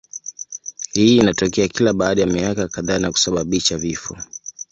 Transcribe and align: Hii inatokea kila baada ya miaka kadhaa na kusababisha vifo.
Hii 0.93 1.17
inatokea 1.17 1.67
kila 1.67 1.93
baada 1.93 2.21
ya 2.21 2.27
miaka 2.27 2.67
kadhaa 2.67 2.99
na 2.99 3.11
kusababisha 3.11 3.77
vifo. 3.77 4.17